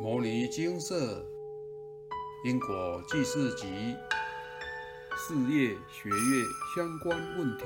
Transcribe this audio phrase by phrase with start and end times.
[0.02, 1.22] 《摩尼金色
[2.46, 3.66] 因果记事集》
[5.14, 7.64] 事业学业相关问题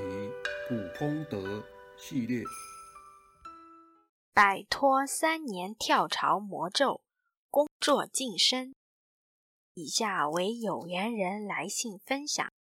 [0.68, 1.64] 普空德
[1.96, 2.42] 系列，
[4.32, 7.02] 摆脱三年跳槽魔咒，
[7.50, 8.74] 工作晋升。
[9.74, 12.52] 以下为有缘人来信分享：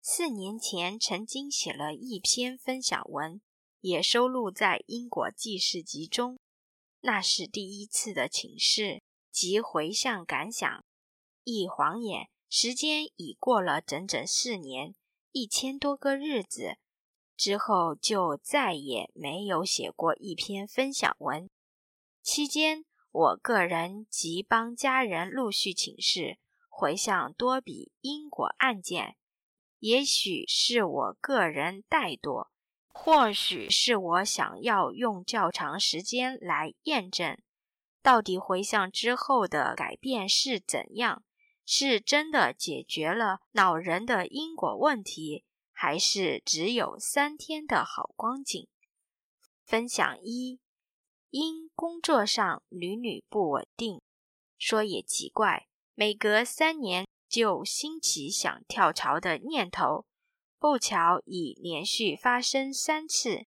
[0.00, 3.42] 四年前曾经写了一篇分享文，
[3.82, 6.38] 也收录在《因果记事集》中。
[7.00, 10.84] 那是第一次的请示及回向感想。
[11.44, 14.94] 一晃眼，时间已过了整整四年
[15.30, 16.78] 一千多个日子，
[17.36, 21.48] 之后就再也没有写过一篇分享文。
[22.22, 26.38] 期间，我个人及帮家人陆续请示
[26.68, 29.16] 回向多笔因果案件，
[29.78, 32.48] 也许是我个人怠惰。
[32.98, 37.38] 或许是我想要用较长时间来验证，
[38.02, 41.22] 到底回向之后的改变是怎样？
[41.64, 48.66] 是真的解决了恼人的因果问题，还是只有三天的好光景？
[49.64, 50.60] 分享一：
[51.30, 54.00] 因工作上屡屡不稳定，
[54.58, 60.06] 说也奇怪，每隔三年就兴起想跳槽的念头。
[60.58, 63.46] 不巧已连续发生三次，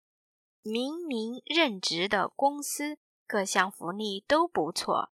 [0.61, 5.11] 明明任职的公司各项福利都不错，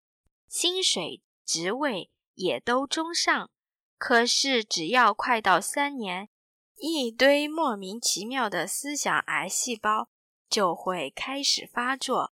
[0.47, 3.49] 薪水、职位也都中上，
[3.97, 6.29] 可是只要快到三年，
[6.75, 10.09] 一堆莫名其妙的思想癌细胞
[10.47, 12.33] 就会开始发作，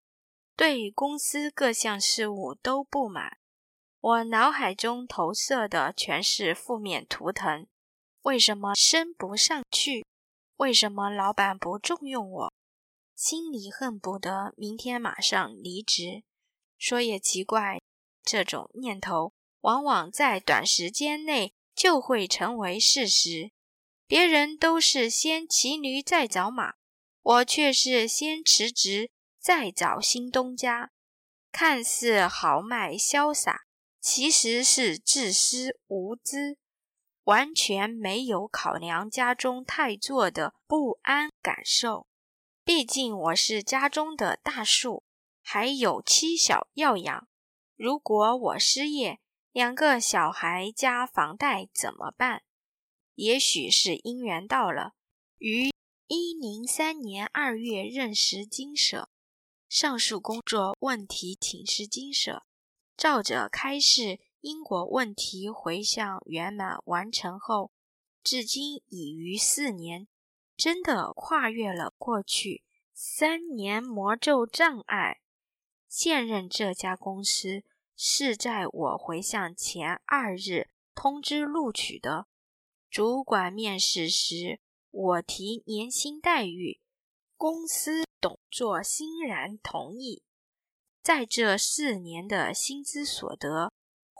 [0.55, 3.37] 对公司各项事务都不满。
[3.99, 7.67] 我脑海中投射的全是负面图腾。
[8.23, 10.05] 为什么升不上去？
[10.57, 12.53] 为什么老板不重用我？
[13.15, 16.23] 心里恨不得明天马上离职。
[16.77, 17.79] 说也奇怪，
[18.23, 23.51] 这种念头往往在短时间内就会成为事实。
[24.05, 26.73] 别人都是先骑驴再找马，
[27.21, 29.09] 我却是先辞职
[29.39, 30.91] 再找新东家。
[31.51, 33.61] 看似豪迈潇洒，
[33.99, 36.57] 其实是自私无知。
[37.25, 42.07] 完全没有考量家中太座的不安感受。
[42.63, 45.03] 毕竟我是家中的大树，
[45.41, 47.27] 还有妻小要养。
[47.75, 49.19] 如果我失业，
[49.51, 52.43] 两个小孩加房贷怎么办？
[53.15, 54.93] 也许是姻缘到了，
[55.37, 55.71] 于
[56.07, 59.09] 一零三年二月认识金舍。
[59.69, 62.43] 上述工作问题请示金舍，
[62.97, 64.19] 照着开示。
[64.41, 67.71] 因果问题回向圆满完成后，
[68.23, 70.07] 至今已逾四年，
[70.57, 75.21] 真的跨越了过去三年魔咒障碍。
[75.87, 77.63] 现任这家公司
[77.95, 82.25] 是在我回向前二日通知录取的。
[82.89, 84.59] 主管面试时，
[84.89, 86.81] 我提年薪待遇，
[87.37, 90.23] 公司董座欣然同意。
[91.03, 93.71] 在这四年的薪资所得。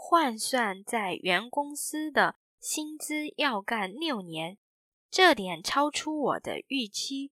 [0.04, 4.58] 换算在原公司的薪资要干六年，
[5.12, 7.32] 这点超出我的预期。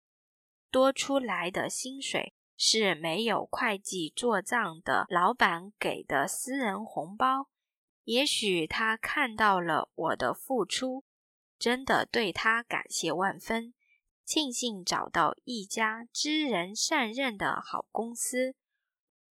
[0.70, 7.48] 多出来的薪水是没有会计做账的老板给的私人红包。
[8.04, 11.04] 也许他看到了我的付出，
[11.58, 13.72] 真的对他感谢万分，
[14.24, 18.54] 庆幸找到一家知人善任的好公司。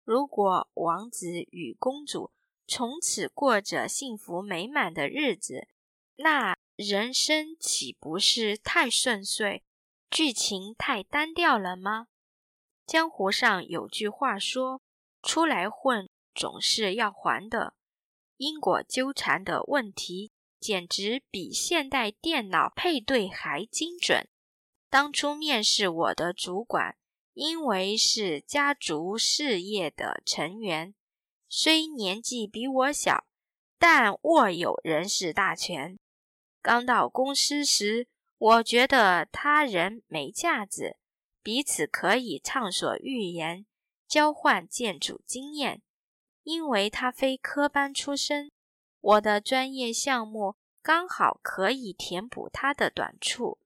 [0.04, 2.30] 如果王子与公主。
[2.66, 5.68] 从此过着幸福美满的日子，
[6.16, 9.62] 那人生岂不是太顺遂？
[10.10, 12.06] 剧情太单调了吗？
[12.86, 14.80] 江湖上有句话说
[15.22, 17.74] ：“出来混总是要还的。”
[18.36, 24.28] 因果纠缠的问题简直比现代电脑配对还精准。
[24.90, 26.96] 当初面试我的主管，
[27.32, 30.94] 因为是家族事业的成员。
[31.56, 33.26] 虽年纪比我小，
[33.78, 36.00] 但握有人事大权。
[36.60, 38.08] 刚到公司时，
[38.38, 40.96] 我觉得他人没架子，
[41.44, 43.66] 彼此可以畅所欲言，
[44.08, 45.80] 交换建筑经验。
[46.42, 48.50] 因为他非科班出身，
[49.00, 53.60] 我的专业项目刚好可以填补他的短处。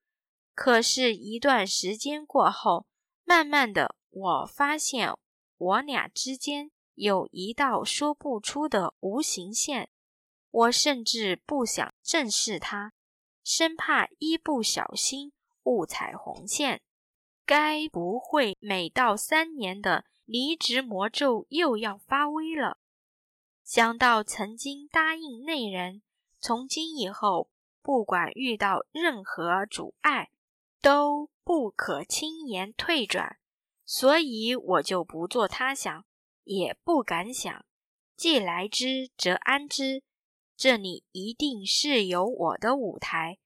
[0.55, 2.85] 可是，一段时间过后，
[3.25, 5.11] 慢慢的，我发现
[5.57, 6.71] 我俩之间。
[6.99, 9.89] 有一道说不出的无形线，
[10.51, 12.93] 我甚至不想正视它，
[13.45, 16.83] 生怕一不小心误踩红线。
[17.47, 22.79] 该不会每到三年的离职魔咒又要发威了？
[23.65, 26.03] 想到曾经答应那人，
[26.41, 27.49] 从今以后
[27.81, 30.31] 不管遇到任何阻碍，
[30.83, 33.39] 都不可轻言退转，
[33.85, 36.05] 所以我就不做他想，
[36.49, 37.65] 也不敢想。
[38.17, 40.03] 既来之，则安之。
[40.57, 43.39] 这里一定是有我的舞台，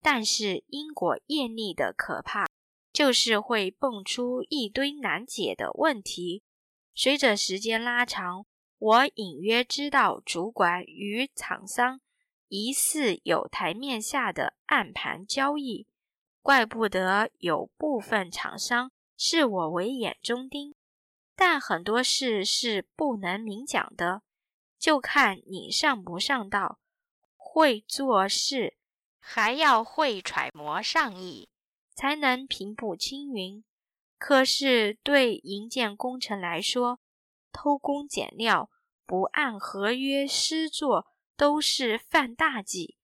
[0.00, 2.46] 但是因果业力的可怕，
[2.92, 6.42] 就是会蹦出一堆难解的问题。
[6.94, 8.46] 随着时间拉长。
[8.84, 12.00] 我隐约知道，主管与厂商
[12.48, 15.86] 疑似有台面下的暗盘交易，
[16.42, 20.74] 怪不得有部分厂商视我为眼中钉。
[21.34, 24.22] 但很多事是不能明讲的，
[24.78, 26.78] 就看你上不上道，
[27.36, 28.76] 会做事，
[29.18, 31.48] 还要会揣摩上意，
[31.94, 33.64] 才能平步青云。
[34.18, 37.00] 可是对营建工程来说，
[37.52, 38.70] 偷工减料。
[39.04, 41.06] 不按合约施作
[41.36, 42.96] 都是犯大忌，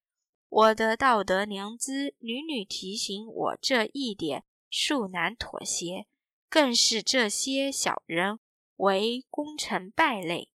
[0.49, 6.07] 我的道德良知屡屡提醒我这一点恕难妥协，
[6.49, 8.39] 更是这些小人
[8.77, 10.51] 为功成败类。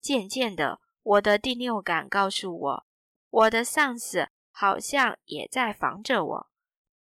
[0.00, 2.86] 渐渐的，我的第六感告诉我，
[3.30, 6.50] 我的上司好像也在防着我。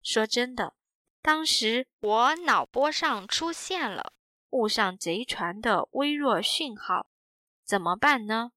[0.02, 0.76] 说真的，
[1.22, 4.14] 当时我脑波上出现了
[4.52, 7.08] 误上贼船的微弱讯号。
[7.66, 8.52] 怎么办呢？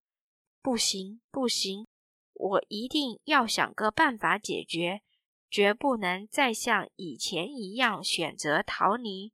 [0.63, 1.87] 不行，不行！
[2.35, 5.03] 我一定要想个办法解决，
[5.51, 9.33] 绝不能再像以前一样选择逃离。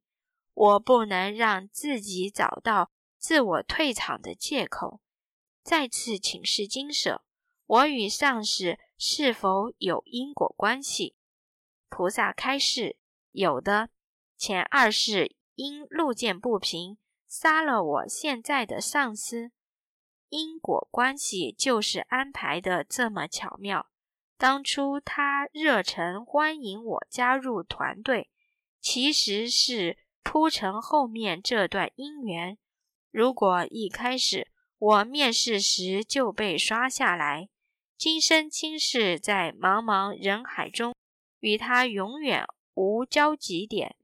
[0.57, 2.89] 我不能让自己找到
[3.19, 5.01] 自我退场的借口。
[5.61, 7.23] 再次请示金舍，
[7.67, 11.15] 我与上司是否有因果关系？
[11.89, 12.97] 菩萨开示：
[13.31, 13.89] 有的。
[14.35, 19.51] 前二世因路见不平，杀了我现在的上司。
[20.29, 23.87] 因果关系就是安排的这么巧妙。
[24.37, 28.31] 当初他热诚欢迎我加入团队，
[28.81, 29.97] 其实是
[30.29, 32.57] 铺成后面这段姻缘。
[33.11, 37.47] 如果一开始我面试时就被刷下来，
[37.97, 40.93] 今生今世在茫茫人海中
[41.39, 43.95] 与他永远无交集点，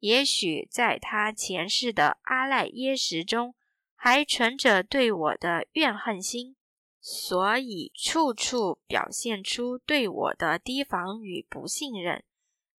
[0.00, 3.54] 也许在他前世的阿赖耶识中。
[3.96, 6.56] 还存着对我的怨恨心，
[7.00, 12.22] 所以处处表现出对我的提防与不信任，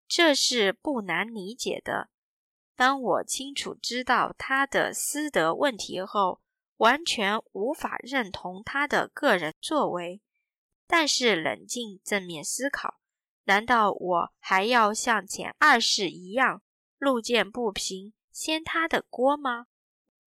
[0.08, 2.10] 这是不难理解的。
[2.76, 6.42] 当我清楚知道他的私德问题后，
[6.78, 10.22] 完全无法认同他的个人作为。
[10.88, 13.00] 但是冷静正面思考，
[13.46, 16.62] 难道我还要像前二世一样，
[16.98, 19.68] 路见不平掀他的锅吗？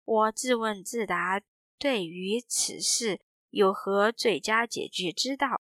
[0.05, 1.41] 我自问自答，
[1.79, 5.61] 对于此事有何最佳解决之道？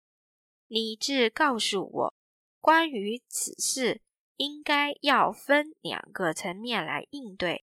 [0.68, 2.14] 理智告诉我，
[2.60, 4.02] 关于此事，
[4.36, 7.64] 应该要分两个层面来应对。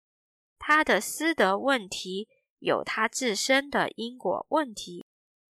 [0.57, 2.29] 他的私德问题
[2.59, 5.05] 有他自身的因果问题，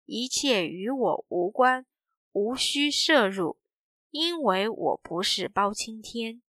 [0.06, 1.86] 一切与我无关，
[2.32, 3.60] 无需涉入，
[4.10, 6.42] 因为我不是包青天。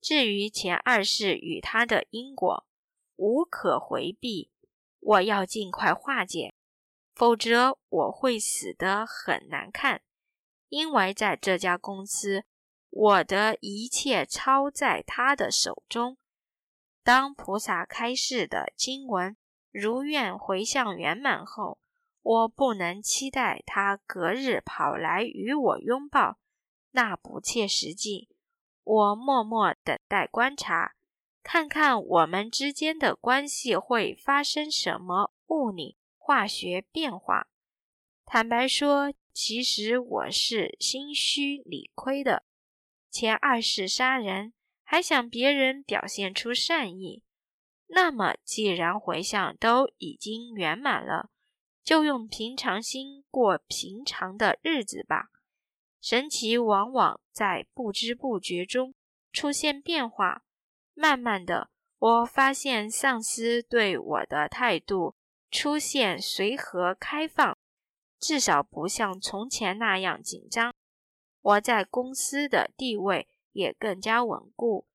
[0.00, 2.66] 至于前二世与他的因果，
[3.16, 4.50] 无可回避，
[4.98, 6.52] 我要尽快化解，
[7.14, 10.02] 否则我会死得很难看。
[10.68, 12.44] 因为在这家公司，
[12.94, 16.18] 我的一切操在他的手中。
[17.02, 19.34] 当菩萨开示的经文
[19.70, 21.78] 如愿回向圆满后，
[22.20, 26.38] 我不能期待他隔日跑来与我拥抱，
[26.90, 28.28] 那不切实际。
[28.84, 30.94] 我默默等待观察。
[31.42, 37.48] 看看我们之间的关系会发生什么物理化学变化。
[38.24, 42.44] 坦白说，其实我是心虚理亏的。
[43.12, 47.22] 前二世杀人，还想别人表现出善意。
[47.88, 51.28] 那么，既然回向都已经圆满了，
[51.84, 55.28] 就用平常心过平常的日子吧。
[56.00, 58.94] 神奇往往在不知不觉中
[59.30, 60.42] 出现变化。
[60.94, 65.14] 慢慢的，我发现上司对我的态度
[65.50, 67.58] 出现随和开放，
[68.18, 70.72] 至少不像从前那样紧张。
[71.42, 74.86] 我在公司的地位也更加稳固。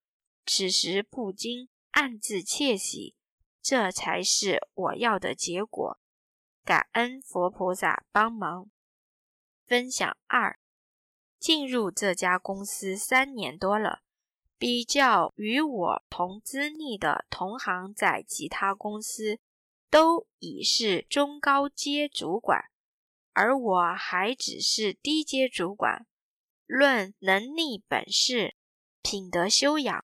[0.44, 3.14] 此时不禁暗自窃喜，
[3.62, 6.00] 这才是我要的结果。
[6.64, 8.70] 感恩佛菩萨帮忙。
[9.66, 10.58] 分享二：
[11.38, 14.00] 进入这家公司三年多了。
[14.56, 19.38] 比较与我同资历的同行，在其他公司
[19.88, 22.64] 都已是中高阶主管，
[23.34, 26.06] 而我还只是低阶主管。
[26.68, 28.54] 论能力、本事、
[29.00, 30.04] 品德修养，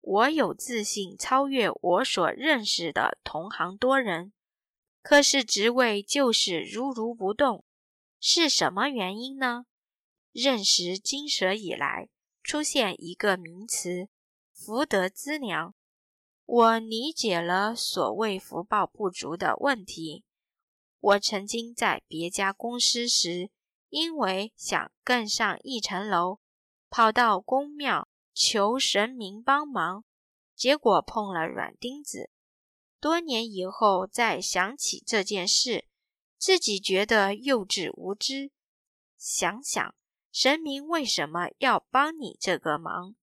[0.00, 4.32] 我有自信超越我所认识的同行多人。
[5.00, 7.64] 可是职位就是如如不动，
[8.18, 9.66] 是什么原因呢？
[10.32, 12.08] 认识金蛇以来，
[12.42, 14.08] 出现一个名词
[14.52, 15.72] “福德资粮”。
[16.44, 20.24] 我理解了所谓福报不足的问题。
[20.98, 23.50] 我曾经在别家公司时，
[23.92, 26.40] 因为想更上一层楼，
[26.88, 30.02] 跑到宫庙求神明帮忙，
[30.54, 32.30] 结果碰了软钉子。
[32.98, 35.84] 多年以后再想起这件事，
[36.38, 38.50] 自己觉得幼稚无知。
[39.18, 39.94] 想想
[40.32, 43.14] 神明为什么要帮你这个忙？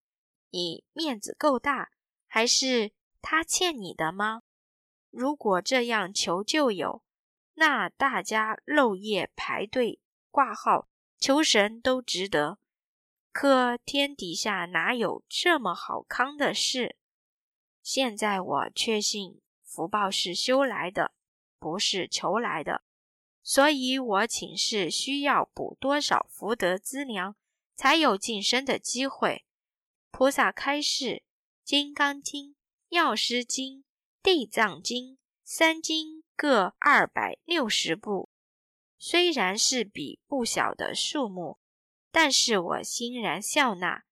[0.51, 1.89] 你面子够大，
[2.27, 2.91] 还是？
[3.23, 4.43] 他欠你的吗？
[5.09, 7.01] 如果这样求救有，
[7.55, 9.99] 那大家漏夜排队
[10.31, 12.59] 挂号求神都值得。
[13.31, 16.95] 可天底下哪有这么好康的事？
[17.81, 21.13] 现在我确信福报是修来的，
[21.59, 22.83] 不是求来的。
[23.43, 27.36] 所以我请示需要补多少福德资粮，
[27.75, 29.45] 才有晋升的机会？
[30.12, 31.05] 菩萨开示
[31.63, 32.51] 《金刚经》。
[32.89, 33.83] 药师经、
[34.24, 38.28] 地藏经三经各二百六十部，
[39.01, 41.58] 虽然是笔不小的数目，
[42.12, 44.03] 但是我欣然笑纳。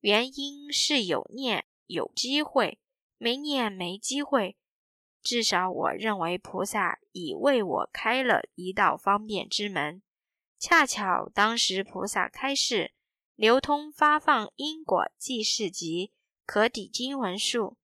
[0.00, 2.80] 原因是有念有机会，
[3.18, 4.56] 没念没机会。
[5.22, 10.02] 至少我认为菩萨已为我开了一道方便之门。
[10.58, 12.92] 恰巧当时菩萨开示，
[13.36, 16.12] 流通发放因果记事集，
[16.46, 17.76] 可抵经文数。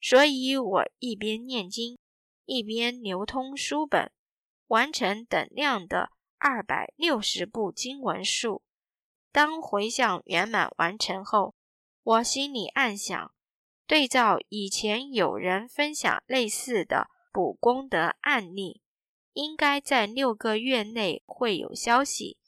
[0.00, 1.98] 所以我一边念经，
[2.46, 4.10] 一边流通书本，
[4.70, 8.62] 完成等量的二百六十部经文数。
[9.32, 11.54] 当回向圆满完成后，
[12.02, 13.34] 我心里暗想：
[13.86, 18.80] 对照以前有人分享类似的补功德案例，
[19.32, 22.38] 应该在六个月内会有消息。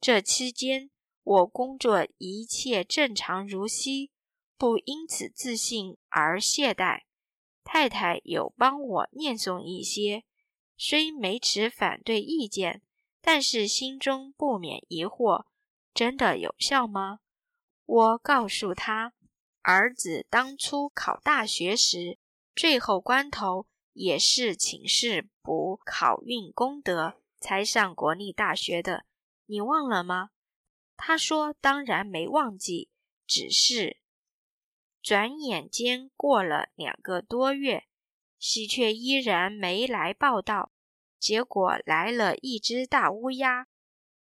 [0.00, 0.90] 这期间，
[1.22, 4.10] 我工作一切正常如昔。
[4.58, 7.02] 不因此自信而懈怠，
[7.64, 10.24] 太太有帮我念诵一些，
[10.82, 12.80] 虽没持反对意见，
[13.20, 15.44] 但是心中不免疑惑：
[15.92, 17.20] 真的有效吗？
[17.84, 19.12] 我告诉他，
[19.60, 22.18] 儿子当初考大学时，
[22.54, 29.04] 最后关头也是请示补考运功德才上国立大学的，
[29.44, 30.30] 你忘了吗？
[30.96, 32.88] 他说：当然没忘记，
[33.26, 33.98] 只是。
[35.02, 37.84] 转眼间过了两个多月，
[38.40, 40.72] 喜鹊依然没来报道。
[41.20, 43.66] 结果来了一只大乌鸦，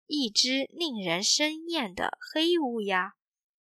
[0.06, 3.14] 一只令人生厌的黑乌鸦。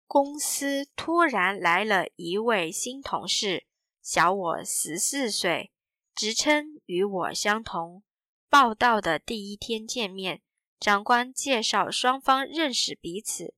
[0.08, 3.66] 公司突然来了一位新同事，
[4.02, 5.70] 小我十四岁，
[6.12, 8.02] 职称与我相同。
[8.48, 10.42] 报道的第一天见面，
[10.80, 13.54] 长官介绍双方认识彼此，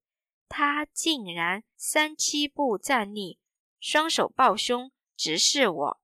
[0.51, 3.39] 他竟然三七步站立。
[3.81, 6.02] 双手抱胸，直视我。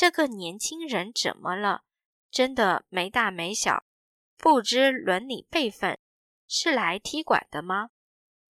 [0.00, 1.82] 这个年轻人怎么了？
[2.30, 3.84] 真的没大没小，
[4.38, 5.98] 不知伦理辈分，
[6.48, 7.90] 是来踢馆的吗？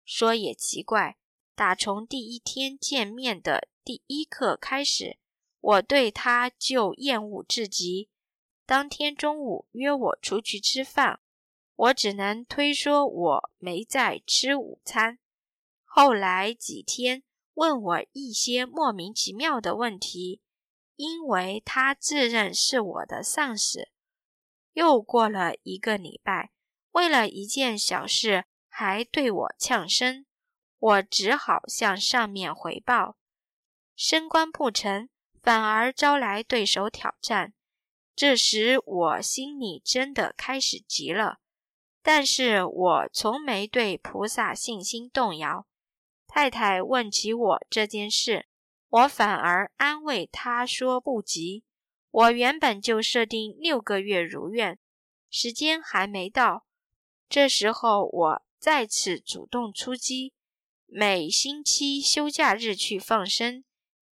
[0.04, 1.18] 说也奇怪，
[1.56, 5.18] 打从第一天见面的第一刻开始，
[5.58, 8.10] 我对他就厌恶至极。
[8.64, 11.18] 当天中午约我出去吃饭，
[11.74, 15.18] 我只能推说我没在吃午餐。
[15.84, 17.24] 后来几天。
[17.54, 20.40] 问我一些莫名其妙的问题，
[21.00, 23.88] 因为他自认是我的上司。
[24.74, 26.50] 又过了一个礼拜，
[26.90, 30.26] 为了一件小事还对我呛声，
[30.78, 33.16] 我只好向上面回报。
[33.96, 35.08] 升官不成，
[35.42, 37.54] 反而招来对手挑战。
[38.14, 41.38] 这时我心里真的开始急了，
[42.02, 45.66] 但是我从没对菩萨信心动摇。
[46.26, 48.49] 太太问起我这件事，
[48.90, 51.64] 我反而安慰他说不急。
[52.10, 54.78] 我原本就设定六个月如愿，
[55.30, 56.66] 时间还没到。
[57.28, 60.34] 这时候我再次主动出击，
[60.86, 63.62] 每星期休假日去放生，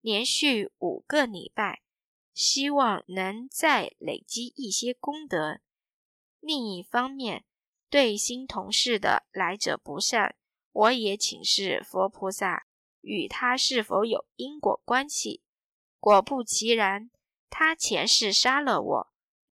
[0.01, 1.83] 连续五个礼拜，
[2.33, 5.61] 希望能再累积一些功德。
[6.41, 7.45] 另一方面，
[7.91, 10.35] 对新同事的来者不善。
[10.73, 12.67] 我也请示佛菩萨，
[13.03, 15.43] 与他是否有因果关系？
[16.01, 17.11] 果不其然，
[17.51, 19.13] 他前世杀了我，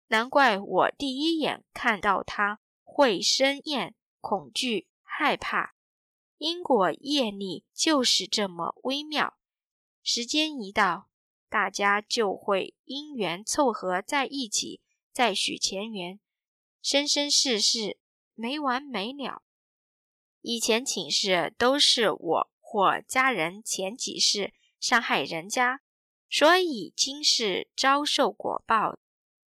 [0.08, 5.74] 难怪我第一眼看到他会生厌、恐惧、害怕。
[6.38, 9.38] 因果业力就是这么微妙，
[10.02, 11.08] 时间一到，
[11.48, 16.20] 大家就会因缘凑合在一起，再续前缘，
[16.82, 17.98] 生生世世
[18.34, 19.42] 没完没了。
[20.42, 25.82] 以前寝室都是我或家人前几世伤害人家，
[26.28, 28.98] 所以今世遭受果报，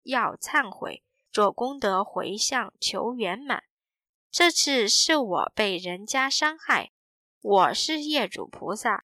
[0.05, 1.03] 要忏悔，
[1.33, 3.65] 做功德回向求圆满。
[4.31, 6.93] 这次是我被人家伤害，
[7.41, 9.05] 我是业主菩萨。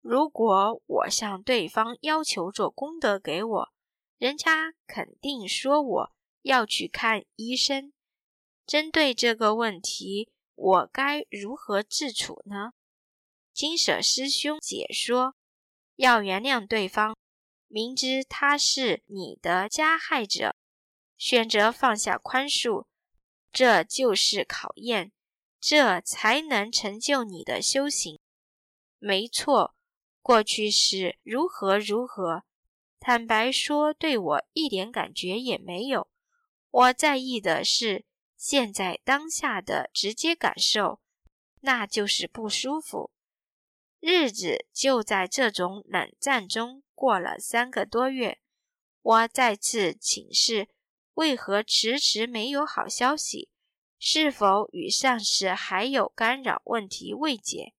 [0.00, 3.68] 如果我向对方要求做功德给我，
[4.16, 7.92] 人家肯定说我要去看医生。
[8.64, 12.74] 针对这个问题，我该如何自处呢？
[13.60, 15.34] 金舍师兄解说：
[15.96, 17.14] 要原谅对方，
[17.68, 20.56] 明知他是你的加害者，
[21.18, 22.86] 选择放下宽恕。
[23.52, 25.12] 这就是考验，
[25.60, 28.18] 这才能成就你的修行。
[28.98, 29.74] 没错，
[30.22, 32.44] 过去是如何如何，
[32.98, 36.08] 坦白说，对我一点感觉也没有。
[36.70, 38.06] 我在意的是
[38.38, 41.02] 现在当下的直接感受，
[41.60, 43.10] 那就是不舒服。
[44.00, 48.40] 日子就在这种冷战中过了三个多月。
[49.02, 50.68] 我再次请示。
[51.14, 53.50] 为何迟迟没有好消息？
[53.98, 57.74] 是否与上司还有干扰问题未解？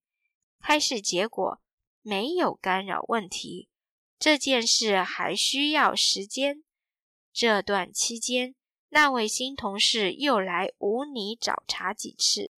[0.60, 1.60] 开始结果
[2.02, 3.68] 没有干扰问题，
[4.16, 6.62] 这件事还需要时间。
[7.32, 8.54] 这段期间，
[8.90, 12.52] 那位新同事又来无理找茬几次，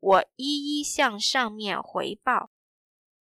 [0.00, 2.50] 我一一向上面回报。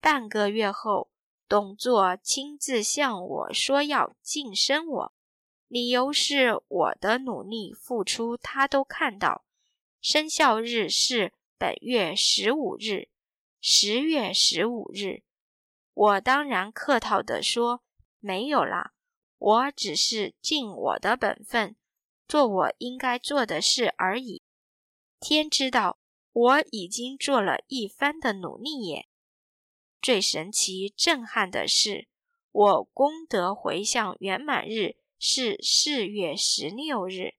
[0.00, 1.11] 半个月后，
[1.49, 5.12] 董座亲自向我说要晋升我。
[5.67, 9.45] 理由是我的努力付出，他都看到。
[10.00, 13.09] 生效日是本月十五日，
[13.61, 15.23] 十月十五日。
[15.92, 17.83] 我当然客套地说
[18.20, 18.92] 没有啦，
[19.37, 21.75] 我只是尽我的本分，
[22.29, 24.42] 做我应该做的事而已。
[25.18, 25.99] 天知道，
[26.33, 29.08] 我已经做了一番的努力耶。
[30.01, 32.09] 最神奇、震撼的是，
[32.53, 34.97] 我功德回向圆满日。
[35.21, 37.35] 是四月十六日，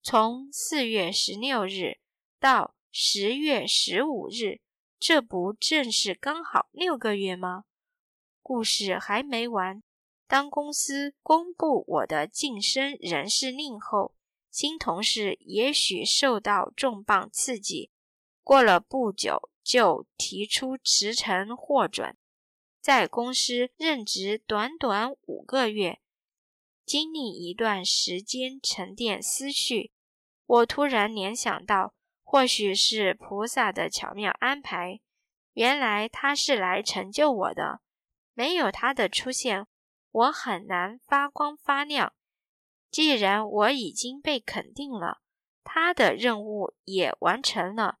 [0.00, 1.98] 从四月十六日
[2.38, 4.60] 到十月十五日，
[5.00, 7.64] 这不正是刚好六个月吗？
[8.44, 9.82] 故事还没完。
[10.28, 14.14] 当公司公布我的晋升人事令后，
[14.52, 17.90] 新同事也许受到重磅刺激，
[18.44, 22.16] 过了不久就提出辞呈获准，
[22.80, 25.98] 在公司任职短短五个月。
[26.84, 29.90] 经历一段时间沉淀思绪，
[30.46, 35.00] 我突然联想到，或许是菩萨的巧妙安排。
[35.54, 37.80] 原来他是来成就我的，
[38.34, 39.66] 没有他的出现，
[40.12, 42.12] 我很难发光发亮。
[42.88, 45.22] 既然我已经被肯定了，
[45.64, 47.98] 他的任务也完成了，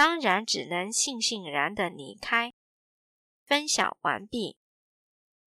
[0.00, 2.54] 当然只能悻悻然的离开。
[3.44, 4.56] 分享完毕。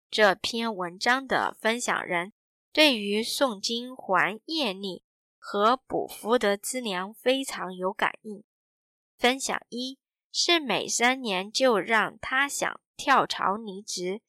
[0.10, 2.34] 这篇文章的分享人。
[2.74, 5.06] 对于诵经还业力
[5.38, 8.44] 和补福德资粮非常有感应。
[9.18, 9.98] 分享一
[10.34, 14.22] 是每三年就让他想跳槽离职，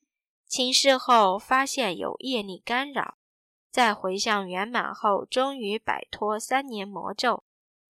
[0.47, 3.17] 请示后发现有业力干扰，
[3.73, 7.43] 在回向圆满后，终于摆脱三年魔咒。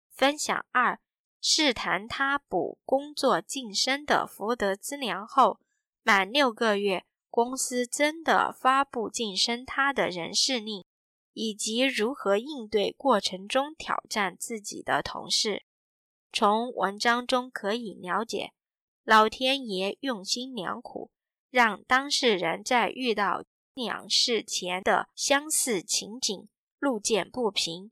[0.10, 1.02] 分享二
[1.46, 5.60] 试谈他补工作晋升的福德资粮后，
[6.02, 7.04] 满六个月。
[7.30, 10.86] 公司真的发布晋升他的人事令，
[11.34, 15.64] 以及如何应对过程中挑战自己的同事。
[16.32, 18.54] 从文章中可以了解，
[19.04, 21.10] 老天爷用心良苦，
[21.50, 27.92] 让当事人在遇到两事前的相似情景，路见不平。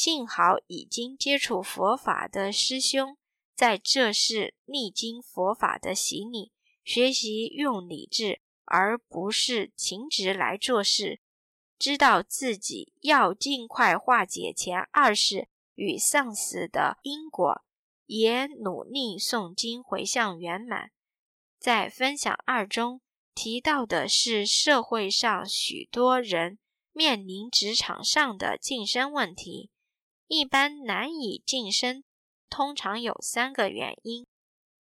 [0.00, 3.16] 幸好已经接触佛法的师兄，
[3.56, 6.52] 在这世历经佛法的洗礼，
[6.84, 8.40] 学习用理智。
[8.64, 11.20] 而不是勤职来做事，
[11.80, 17.64] 知道自己要尽快化解前二世与上司的因果，
[18.06, 20.92] 也努力诵经回向圆满。
[21.58, 23.00] 在分享二中
[23.34, 26.60] 提到的是社会上许多人
[26.92, 29.70] 面临职场上的晋升问题，
[30.28, 32.04] 一般难以晋升，
[32.50, 34.26] 通常有三个原因：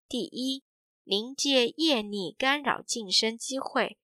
[0.09, 0.63] 第一，
[1.03, 3.99] 临界业力干扰晋升机会。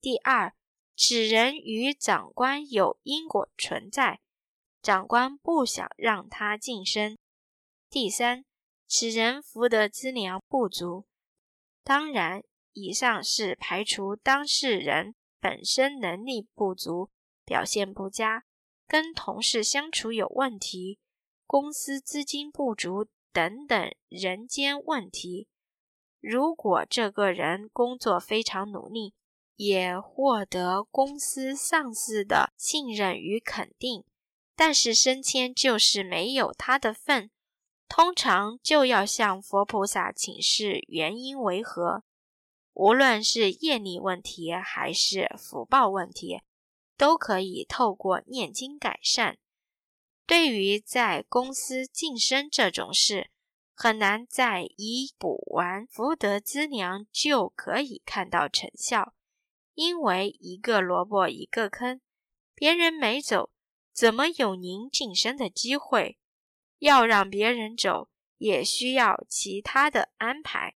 [0.00, 0.54] 第二，
[0.96, 4.20] 此人与长官有因果存在，
[4.82, 7.16] 长官不想让他晋升。
[7.88, 8.44] 第三，
[8.88, 11.06] 此人福德资粮不足。
[11.84, 12.42] 当然，
[12.72, 17.10] 以上是排除当事人本身能力不足、
[17.44, 18.44] 表现不佳、
[18.86, 20.98] 跟同事相处有问题、
[21.46, 25.48] 公司资金不足等等人间问题。
[26.20, 29.14] 如果这个人工作非常努力，
[29.56, 34.04] 也获得公司上司的信任与肯定，
[34.54, 37.30] 但是升迁就是没有他的份，
[37.88, 42.04] 通常就要向佛菩萨请示原因为何。
[42.74, 46.40] 无论是业力问题还是福报问题，
[46.96, 49.38] 都可以透过念经改善。
[50.26, 53.30] 对于在公司晋升这种事，
[53.74, 59.14] 很难在以补完福德资粮就可以看到成效。
[59.74, 62.00] 因为一个萝卜一个坑，
[62.54, 63.50] 别人没走，
[63.92, 66.18] 怎么有您晋升的机会？
[66.78, 70.74] 要让别人走，也需要其他的安排，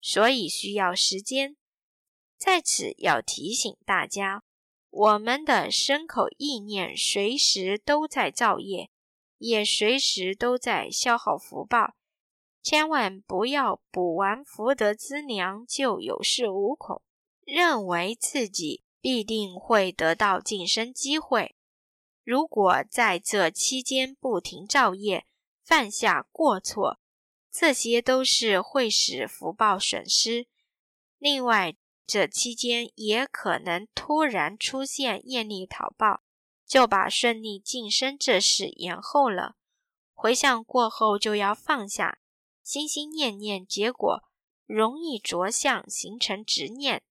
[0.00, 1.56] 所以需要时间。
[2.36, 4.42] 在此要提醒大家，
[4.92, 8.90] 我们的身口意念随时都在造业，
[9.38, 11.94] 也随时都在消耗福报，
[12.62, 17.00] 千万不要补完福德资粮就有恃无恐。
[17.44, 21.56] 认为自己必定会得到晋升机会。
[22.22, 25.26] 如果在这期间不停造业、
[25.64, 27.00] 犯下过错，
[27.50, 30.46] 这些都是会使福报损失。
[31.18, 31.74] 另外，
[32.06, 36.22] 这期间也可能突然出现业力讨报，
[36.66, 39.56] 就把顺利晋升这事延后了。
[40.12, 42.18] 回想过后就要放下，
[42.62, 44.22] 心心念念结果，
[44.66, 47.02] 容易着相形成执念。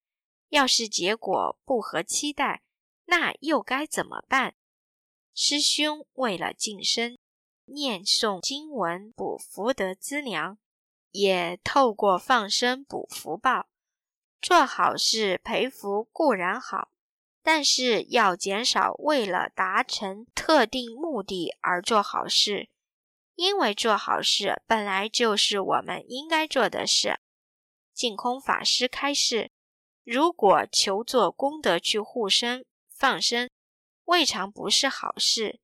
[0.49, 2.61] 要是结果不合期待，
[3.05, 4.55] 那又该怎么办？
[5.33, 7.17] 师兄为了晋升，
[7.65, 10.57] 念诵经文补福德资粮，
[11.11, 13.67] 也透过放生补福报。
[14.41, 16.89] 做好事培福固然好，
[17.43, 22.69] 但是要减少为了达成特定目的而做好事，
[23.35, 27.19] 因为做好事本来就是我们应该做的事。
[27.93, 29.51] 净空法师开示。
[30.03, 33.47] 如果求做功德去护身放生，
[34.05, 35.59] 未尝不是好事。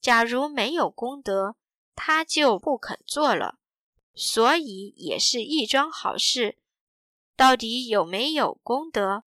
[0.00, 1.56] 假如没有功德，
[1.94, 3.58] 他就不肯做了，
[4.14, 6.56] 所以也是一桩好事。
[7.36, 9.24] 到底有没有功德？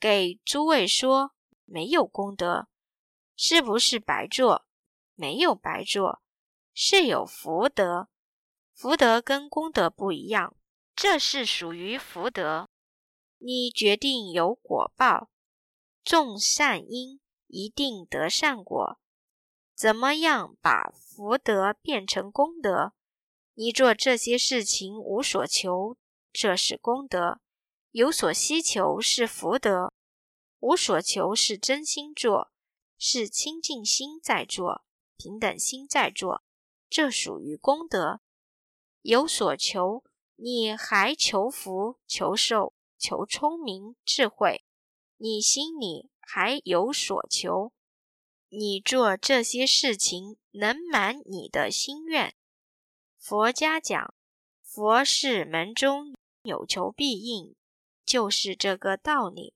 [0.00, 1.32] 给诸位说，
[1.64, 2.66] 没有功德，
[3.36, 4.66] 是不是白做？
[5.14, 6.20] 没有白做，
[6.74, 8.08] 是有福德。
[8.74, 10.56] 福德跟功德不一样，
[10.96, 12.68] 这是属于福德。
[13.38, 15.30] 你决定有果报，
[16.02, 18.98] 种善因一定得善果。
[19.76, 22.94] 怎么样把福德变成功德？
[23.54, 25.96] 你做这些事情无所求，
[26.32, 27.40] 这是功德；
[27.90, 29.92] 有所希求是福德。
[30.60, 32.50] 无所求是真心做，
[32.96, 34.84] 是清净心在做，
[35.16, 36.42] 平等心在做，
[36.88, 38.20] 这属于功德。
[39.02, 40.04] 有所求，
[40.36, 42.74] 你还求福求寿。
[43.00, 44.64] 求聪明智慧，
[45.18, 47.72] 你心里还有所求，
[48.48, 52.34] 你做这些事情能满你的心愿。
[53.16, 54.12] 佛家讲，
[54.64, 56.12] 佛是门中
[56.48, 57.54] 有求必应，
[58.04, 59.54] 就是这个道理。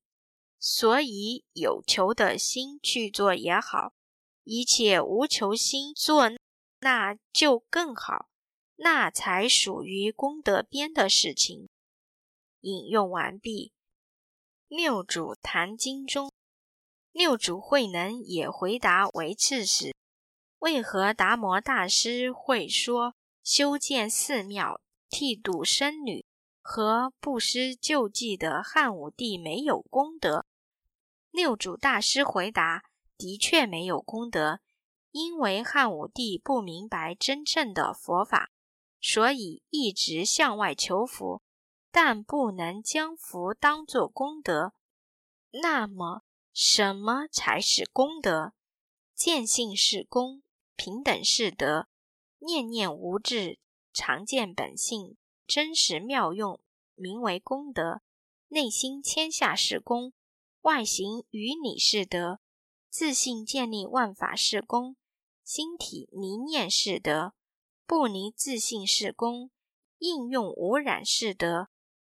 [0.60, 3.94] 所以有求的心去做也好，
[4.44, 6.30] 一切无求心做，
[6.78, 8.28] 那就更好，
[8.76, 11.68] 那才属于功德边的事情。
[12.60, 13.72] 引用完毕。
[14.68, 16.30] 六祖坛经中，
[17.10, 19.92] 六祖慧能也回答为次时，
[20.60, 26.21] 为何达摩大师会说修建寺庙、剃度僧侣
[26.62, 30.46] 和布施救济的汉武帝没有功德？
[31.30, 32.84] 六祖大师回答：
[33.18, 34.60] 的确没有功德，
[35.10, 38.50] 因为汉武帝不明白真正的佛法，
[39.00, 41.42] 所以一直向外求福。
[41.94, 44.72] 但不能将福当作功德，
[45.50, 46.22] 那么
[46.54, 48.54] 什么才是功德？
[49.14, 50.42] 见性是功，
[50.74, 51.88] 平等是德，
[52.38, 53.58] 念念无智，
[53.92, 56.60] 常见本性，真实妙用，
[56.94, 58.02] 名为功德。
[58.48, 60.12] 内心谦下是功，
[60.62, 62.40] 外形与你是德，
[62.90, 64.96] 自信建立万法是功，
[65.42, 67.32] 心体离念是德，
[67.86, 69.50] 不离自信是功，
[69.98, 71.68] 应用无染是德。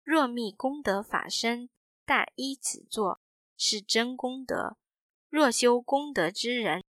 [0.03, 1.69] 若觅功德法身，
[2.03, 3.21] 但依此做，
[3.55, 4.77] 是真功德。
[5.29, 6.83] 若修功德之人，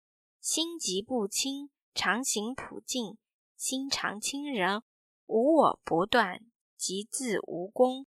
[0.41, 3.19] 心极不清，常行普净，
[3.57, 4.83] 心常清人，
[5.31, 6.41] 无我不断，
[6.77, 8.05] 即自无功；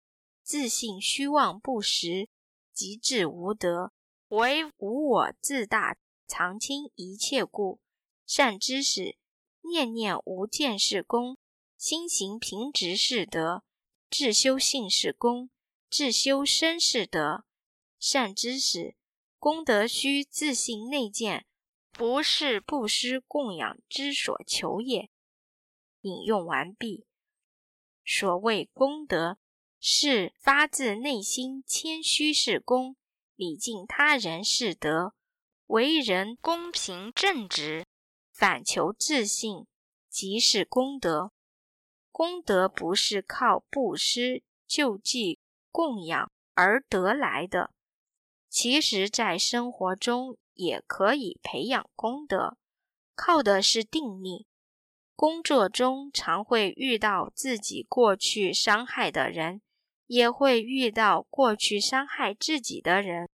[0.43, 2.29] 自信虚妄不实，
[2.71, 3.91] 即自无德。
[4.27, 7.79] 唯无我自大，常清一切故。
[8.27, 9.17] 善知识，
[9.61, 11.37] 念念无见是功，
[11.75, 13.63] 心行平直是德。
[14.11, 15.49] 自修性是功，
[15.89, 17.45] 自修身是德。
[17.99, 18.95] 善知识。
[19.39, 21.47] 功德须自信内见，
[21.91, 25.09] 不是布施供养之所求也。
[26.01, 27.05] 引用完毕。
[28.05, 29.37] 所谓功德，
[29.79, 32.95] 是发自内心谦虚是功，
[33.35, 35.13] 礼敬他人是德，
[35.65, 37.85] 为人公平正直，
[38.31, 39.67] 反求自信，
[40.09, 41.31] 即是功德。
[42.11, 45.39] 功德不是靠布施救济
[45.71, 47.71] 供养而得来的。
[48.49, 52.57] 其实，在生活中也可以培养功德，
[53.13, 54.47] 靠的是定力。
[55.17, 59.61] 工作中常会遇到自己过去伤害的人，
[60.05, 63.27] 也会遇到过去伤害自己的人。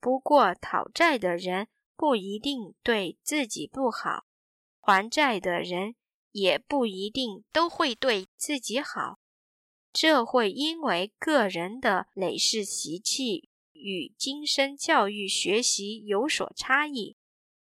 [0.00, 4.24] 不过，讨债的人不一定对自己不好，
[4.80, 5.94] 还债的人
[6.32, 9.18] 也不一定都会对自己好。
[9.92, 13.50] 这会因为个人的累世习气。
[13.82, 17.16] 与今生教育学习有所差异。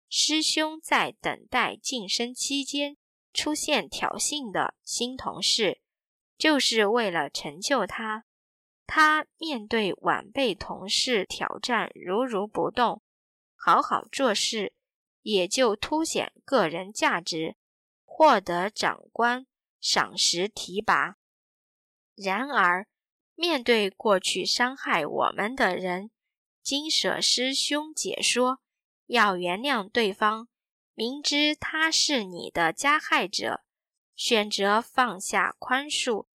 [0.09, 2.97] 师兄在等待晋升期间
[3.33, 5.81] 出现挑衅的新同事，
[6.37, 8.25] 就是为了成就他。
[8.87, 13.03] 他面对晚辈同事挑战如如不动，
[13.57, 14.75] 好好做事，
[15.23, 17.57] 也就凸显个人价值，
[18.05, 19.47] 获得长官
[19.81, 21.17] 赏识提拔。
[22.15, 22.87] 然而，
[23.35, 26.11] 面对过去伤害我们的人，
[26.63, 28.61] 金舍师兄解说：
[29.07, 30.49] 要原谅对方，
[30.95, 33.63] 明知他是你的加害者，
[34.15, 36.27] 选择放下宽恕，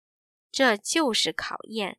[0.51, 1.99] 这就是考验，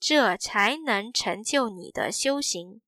[0.00, 2.80] 这才能成就你的修行。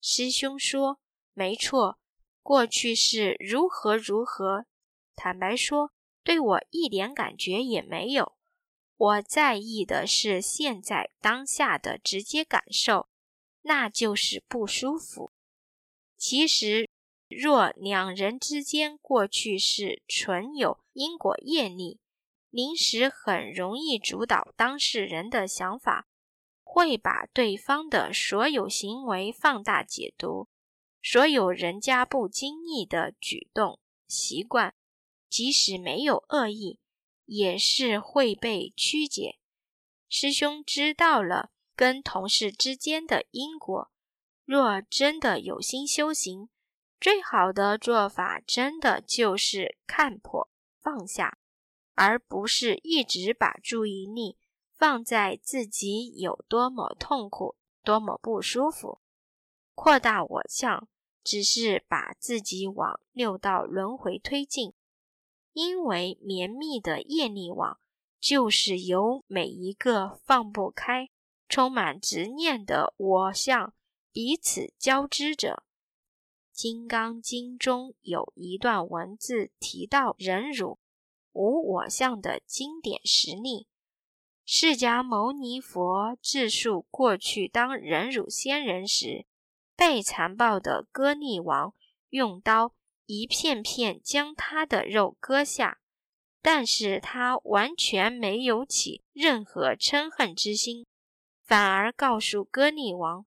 [0.00, 0.98] 师兄说：
[1.34, 1.98] 没错，
[2.42, 4.66] 过去是如何如何，
[5.14, 5.92] 坦白说，
[6.24, 8.36] 对我一点感觉也没有。
[8.96, 13.08] 我在意的是现在当下的直接感受，
[13.62, 15.30] 那就是不舒服。
[16.16, 16.87] 其实，
[17.28, 22.00] 若两人之间过去是纯有因果业力，
[22.50, 26.08] 临时很容易主导当事人的想法，
[26.62, 30.48] 会把对方的所有行为放大解读，
[31.02, 34.74] 所有人家不经意的举动习惯，
[35.28, 36.80] 即使没有恶意。
[37.30, 39.38] 也是会被曲解。
[40.08, 43.90] 师兄知道了跟同事之间的因果，
[44.46, 46.48] 若真的有心修行，
[47.00, 51.38] 最好的做法真的就是看破放下，
[51.94, 54.36] 而不是一直把注意力
[54.74, 59.00] 放在自己有多么痛苦、多么不舒服，
[59.74, 60.88] 扩大我相，
[61.22, 64.74] 只是把自己往六道轮回推进。
[65.52, 67.78] 因为绵密的业力网，
[68.20, 71.10] 就是由每一个放不开、
[71.48, 73.72] 充满执念的我相
[74.12, 75.62] 彼此交织着。
[76.58, 80.80] 《金刚经》中有一段文字提到忍辱、
[81.30, 83.68] 无我相的经典实例。
[84.44, 89.24] 释迦牟尼佛自述过去当忍辱仙人时，
[89.76, 91.74] 被残暴的割逆王
[92.08, 92.74] 用刀。
[93.06, 95.78] 一片片将他的肉割下，
[96.42, 100.84] 但是他完全没有起任何嗔恨之心，
[101.44, 103.24] 反而告诉割逆王，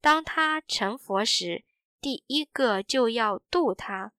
[0.00, 1.66] 当他成佛时，
[2.00, 4.12] 第一个就要度他。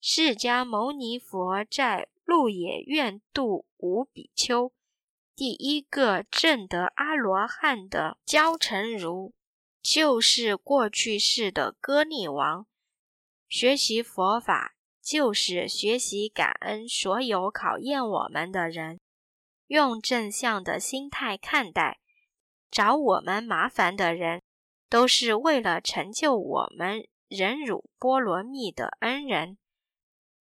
[0.00, 4.72] 释迦牟尼佛在鹿野苑度五比丘，
[5.36, 9.32] 第一个证得阿罗汉的焦成如，
[9.82, 12.66] 就是过去世的割利王。
[13.48, 18.98] 学习佛法就是学习感恩所有考验我们的人，
[19.66, 22.00] 用正向的心态看待，
[22.70, 24.42] 找我们麻烦的人，
[24.94, 29.58] 都是为了成就我们忍辱波罗蜜的恩人。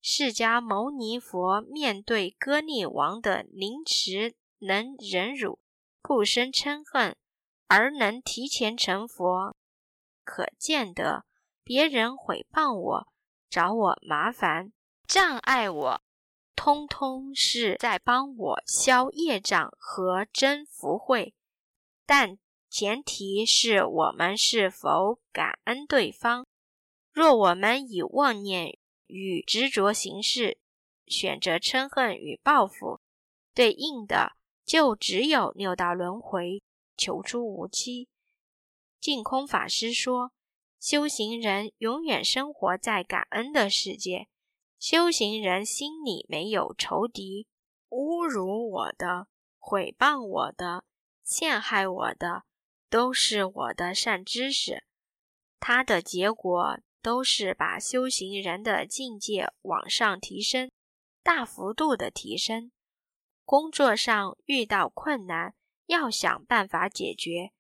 [0.04, 5.58] 释迦牟尼佛面对割逆王的凌迟，能忍辱，
[6.00, 7.16] 不生嗔恨，
[7.66, 9.56] 而能提前成佛，
[10.24, 11.26] 可见得。
[11.64, 13.08] 别人毁谤我、
[13.50, 14.72] 找我麻烦、
[15.08, 16.02] 障碍我，
[16.56, 21.34] 通通是在帮我消业障和增福慧。
[22.06, 22.38] 但
[22.78, 26.46] 前提是我们是否感恩对方。
[27.14, 30.58] 若我们以妄念与执着行事，
[31.08, 33.00] 选择嗔恨与报复，
[33.54, 34.34] 对应的
[34.66, 36.62] 就只有六道轮回，
[36.98, 38.10] 求出无期。
[39.00, 40.34] 净空法师说，
[40.78, 44.28] 修行人永远生活在感恩的世界。
[44.78, 47.48] 修行人心里没有仇敌，
[47.88, 50.84] 侮辱我的、毁谤我的、
[51.24, 52.44] 陷害我的，
[52.90, 54.84] 都是我的善知识。
[55.60, 60.72] 他的结果都是把修行人的境界往上提升，
[61.24, 62.72] 大幅度的提升。
[63.44, 67.52] 工作上遇到困难，要想办法解决，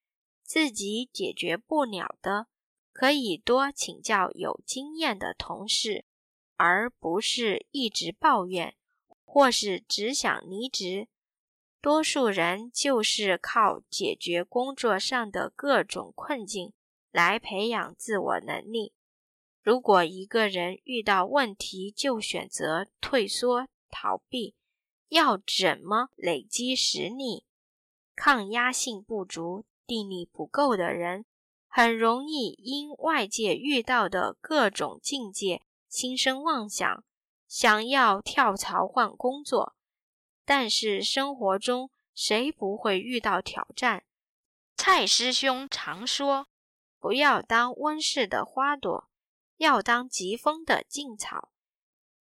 [0.43, 2.47] 自己解决不了的，
[2.91, 6.05] 可以多请教有经验的同事。
[6.57, 8.77] 而不是一直抱怨，
[9.25, 11.09] 或是只想离职。
[11.85, 16.73] 多数人就是靠解决工作上的各种困境
[17.11, 18.91] 来培养自我能力。
[19.61, 24.55] 如果一个人遇到问题就选择退缩逃避，
[25.09, 27.45] 要怎么累积实力？
[28.15, 31.25] 抗压性不足、定力不够的人，
[31.67, 35.61] 很容易因外界遇到的各种境界。
[35.87, 37.03] 心生妄想，
[37.47, 39.74] 想要跳槽换工作，
[40.45, 44.03] 但是生活中谁不会遇到挑战？
[44.77, 46.47] 蔡师兄常说
[46.99, 49.09] ：“不要当温室的花朵，
[49.57, 51.51] 要当疾风的劲草。”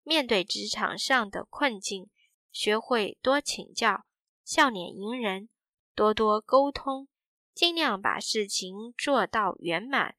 [0.02, 2.10] 面对职场上的困境，
[2.50, 4.04] 学会多请教，
[4.44, 5.48] 笑脸迎人，
[5.94, 7.08] 多多沟通，
[7.54, 10.16] 尽量把事情做到圆满。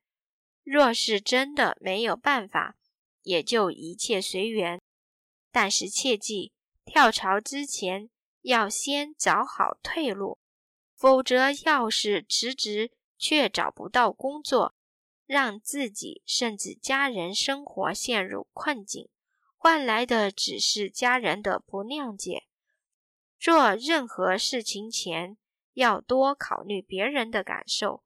[0.64, 2.78] 若是真的没有办法，
[3.22, 4.82] 也就一切随缘，
[5.52, 6.52] 但是切记
[6.86, 8.10] 跳槽之前
[8.42, 10.38] 要先找好退路，
[10.96, 14.76] 否则要是辞职却找不到工作，
[15.26, 19.10] 让自己甚至家人生活陷入困境，
[19.58, 22.44] 换来的只是家人的不谅解。
[23.40, 25.38] 做任何事情前
[25.74, 28.04] 要多考虑别人的感受。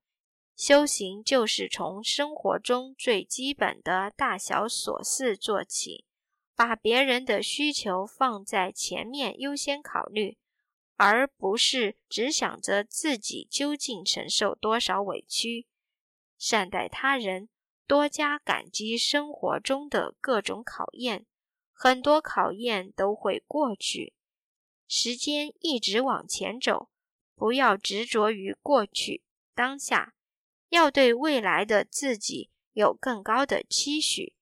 [0.55, 6.03] 修行就是从生活中最基本的大小琐事做起，
[6.59, 10.37] 把别人的需求放在前面优先考虑，
[10.97, 15.67] 而不是只想着自己究竟承受多少委屈。
[16.37, 17.47] 善待他人，
[17.87, 21.25] 多加感激生活中的各种考验，
[21.71, 24.13] 很多考验都会过去。
[24.85, 26.89] 时间一直往前走，
[27.35, 29.23] 不要执着于过去，
[29.55, 30.13] 当下。
[30.67, 34.33] 要对未来的自己有更高的期许，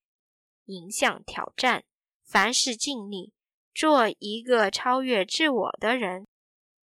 [0.66, 1.86] 迎向挑战，
[2.28, 3.32] 凡事尽力，
[3.74, 6.28] 做一个超越自我的人。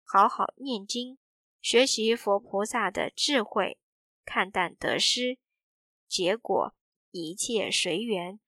[0.04, 1.20] 好好念经，
[1.62, 3.78] 学习佛菩萨的智慧，
[4.26, 5.38] 看淡得失，
[6.08, 6.74] 结果
[7.12, 8.40] 一切随缘。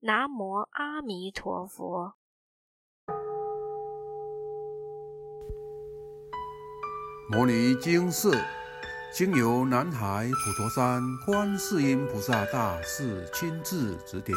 [0.00, 2.14] 南无阿弥陀佛。
[7.30, 8.32] 摩尼经寺。
[9.10, 14.36] 经由南海普陀山观世音菩萨大士亲自指点，